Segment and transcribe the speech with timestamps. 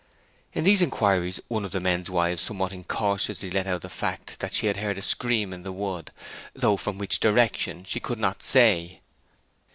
[0.53, 4.51] In these inquiries one of the men's wives somewhat incautiously let out the fact that
[4.55, 6.11] she had heard a scream in the wood,
[6.55, 9.01] though from which direction she could not say.